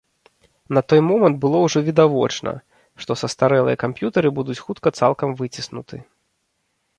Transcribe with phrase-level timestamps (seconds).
[0.75, 2.53] На той момант было ўжо відавочна,
[3.03, 5.97] што састарэлыя камп'ютары будуць хутка цалкам выціснуты.